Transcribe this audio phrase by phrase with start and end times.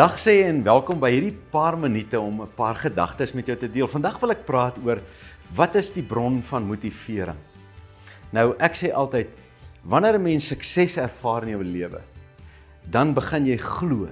[0.00, 3.68] Dag sê en welkom by hierdie paar minute om 'n paar gedagtes met jou te
[3.68, 3.86] deel.
[3.86, 4.96] Vandag wil ek praat oor
[5.52, 7.36] wat is die bron van motivering?
[8.32, 9.28] Nou, ek sê altyd
[9.84, 12.00] wanneer 'n mens sukses ervaar in jou lewe,
[12.90, 14.08] dan begin jy glo.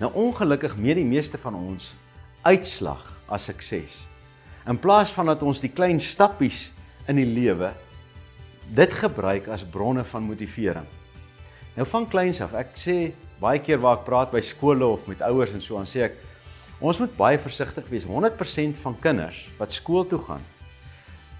[0.00, 1.94] Nou ongelukkig meet die meeste van ons
[2.42, 4.06] uitslag as sukses.
[4.66, 6.72] In plaas van dat ons die klein stappies
[7.08, 7.72] in die lewe
[8.68, 10.86] dit gebruik as bronne van motivering.
[11.74, 15.22] Nou van kleins af, ek sê baie keer waar ek praat by skole of met
[15.22, 16.16] ouers en so aan sê ek
[16.80, 18.04] ons moet baie versigtig wees.
[18.04, 20.44] 100% van kinders wat skool toe gaan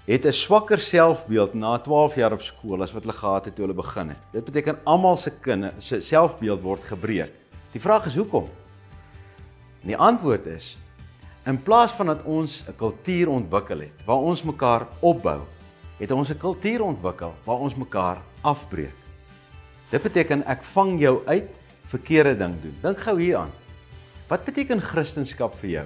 [0.07, 3.65] het 'n swakker selfbeeld na 12 jaar op skool as wat hulle gehad het toe
[3.65, 4.17] hulle begin het.
[4.31, 7.33] Dit beteken almal se kinders se selfbeeld word gebreek.
[7.71, 8.49] Die vraag is hoekom?
[9.81, 10.77] En die antwoord is
[11.45, 15.41] in plaas van dat ons 'n kultuur ontwikkel het waar ons mekaar opbou,
[15.99, 18.95] het ons 'n kultuur ontwikkel waar ons mekaar afbreek.
[19.89, 21.49] Dit beteken ek vang jou uit
[21.87, 22.75] verkeerde ding doen.
[22.81, 23.51] Dink gou hieraan.
[24.27, 25.85] Wat beteken Christendom vir jou?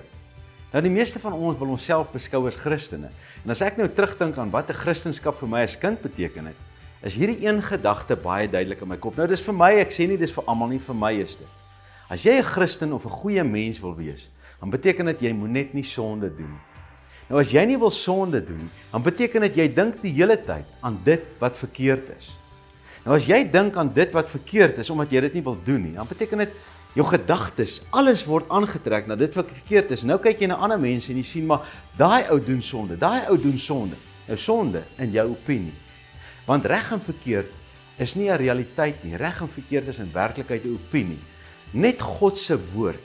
[0.71, 3.09] Nou die meeste van ons wil onsself beskou as Christene.
[3.43, 6.55] En as ek nou terugdink aan wat 'n Christendom vir my as kind beteken het,
[7.03, 9.17] is hierdie een gedagte baie duidelik in my kop.
[9.17, 11.47] Nou dis vir my, ek sê nie dis vir almal nie, vir my is dit.
[12.09, 14.29] As jy 'n Christen of 'n goeie mens wil wees,
[14.59, 16.65] dan beteken dit jy moet net nie sonde doen nie.
[17.29, 20.37] Nou as jy nie wil sonde doen nie, dan beteken dit jy dink die hele
[20.37, 22.40] tyd aan dit wat verkeerd is.
[23.05, 25.81] Nou as jy dink aan dit wat verkeerd is omdat jy dit nie wil doen
[25.87, 26.53] nie, dan beteken dit
[26.93, 30.03] jou gedagtes, alles word aangetrek na dit wat verkeerd is.
[30.05, 31.65] Nou kyk jy na ander mense en jy sien maar
[31.97, 33.97] daai ou doen sonde, daai ou doen sonde.
[34.27, 35.73] Nou sonde in jou opinie.
[36.45, 37.51] Want reg en verkeerd
[38.01, 39.15] is nie 'n realiteit nie.
[39.15, 41.19] Reg en verkeerd is in werklikheid 'n opinie.
[41.71, 43.01] Net God se woord.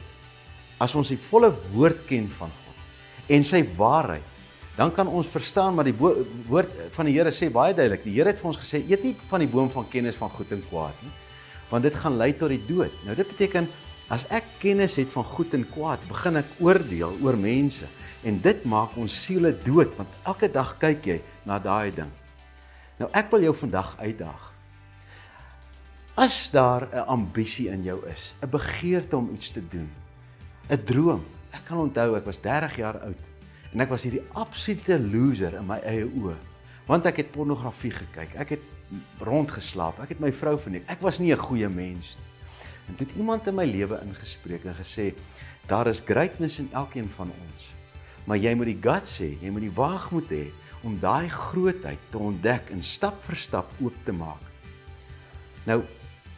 [0.79, 2.75] As ons die volle woord ken van God
[3.29, 4.36] en sy waarheid
[4.77, 8.05] dan kan ons verstaan maar die woord van die Here sê baie duidelik.
[8.05, 10.53] Die Here het vir ons gesê eet nie van die boom van kennis van goed
[10.53, 11.13] en kwaad nie,
[11.71, 12.93] want dit gaan lei tot die dood.
[13.07, 13.71] Nou dit beteken
[14.13, 17.89] as ek kennis het van goed en kwaad, begin ek oordeel oor mense
[18.29, 21.17] en dit maak ons siele dood want elke dag kyk jy
[21.49, 22.13] na daai ding.
[23.01, 24.53] Nou ek wil jou vandag uitdaag.
[26.17, 29.89] As daar 'n ambisie in jou is, 'n begeerte om iets te doen,
[30.71, 31.25] 'n droom.
[31.53, 33.36] Ek kan onthou ek was 30 jaar oud
[33.73, 36.37] En ek was hierdie absolute loser in my eie oë.
[36.87, 38.35] Want ek het pornografie gekyk.
[38.35, 38.63] Ek het
[39.21, 39.99] rondgeslaap.
[40.01, 40.87] Ek het my vrou verneek.
[40.89, 42.27] Ek was nie 'n goeie mens nie.
[42.87, 45.11] En toe het iemand in my lewe ingespreek en gesê,
[45.67, 47.71] daar is greatness in elkeen van ons.
[48.27, 50.47] Maar jy moet die guts hê, jy moet die waagmoed hê
[50.87, 54.43] om daai grootheid te ontdek en stap vir stap oop te maak.
[55.67, 55.83] Nou,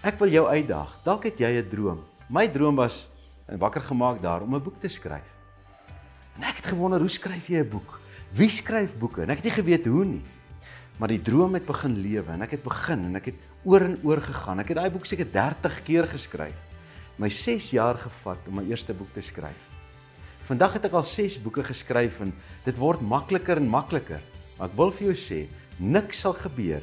[0.03, 0.99] ek wil jou uitdaag.
[1.05, 2.05] Dalk het jy 'n droom.
[2.29, 3.09] My droom was
[3.49, 5.38] en wakker gemaak daar om 'n boek te skryf.
[6.39, 7.99] En ek het gewonder, hoe skryf jy 'n boek?
[8.31, 9.23] Wie skryf boeke?
[9.23, 10.23] En ek het nie geweet hoe nie.
[10.99, 13.35] Maar die droom het begin lewe en ek het begin en ek het
[13.65, 14.61] oor en oor gegaan.
[14.61, 16.55] Ek het daai boek seker 30 keer geskryf.
[17.19, 19.59] My 6 jaar gevat om my eerste boek te skryf.
[20.47, 22.33] Vandag het ek al 6 boeke geskryf en
[22.65, 24.21] dit word makliker en makliker.
[24.59, 25.47] Maar ek wil vir jou sê,
[25.79, 26.83] niks sal gebeur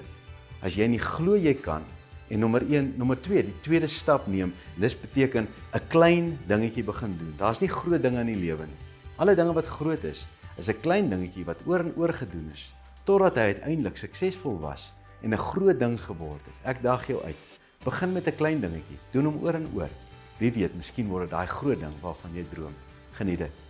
[0.62, 1.84] as jy nie glo jy kan
[2.30, 4.54] en nommer 1, nommer 2, die tweede stap neem.
[4.82, 7.36] Dis beteken 'n klein dingetjie begin doen.
[7.38, 8.84] Daar's nie groot dinge in die lewe nie.
[9.16, 10.26] Alle dinge wat groot is,
[10.59, 12.74] is 'n klein dingetjie wat oor en oor gedoen is
[13.06, 16.58] totdat hy uiteindelik suksesvol was en 'n groot ding geword het.
[16.64, 17.38] Ek daag jou uit.
[17.84, 19.00] Begin met 'n klein dingetjie.
[19.12, 19.90] Doen hom oor en oor.
[20.38, 22.74] Wie weet, miskien word dit daai groot ding waarvan jy droom.
[23.12, 23.65] Geniet dit.